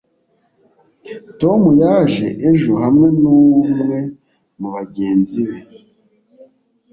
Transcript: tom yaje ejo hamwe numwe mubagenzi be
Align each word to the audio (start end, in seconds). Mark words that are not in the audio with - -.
tom 1.39 1.61
yaje 1.81 2.27
ejo 2.49 2.71
hamwe 2.83 3.07
numwe 3.21 3.97
mubagenzi 4.59 5.41
be 5.49 5.59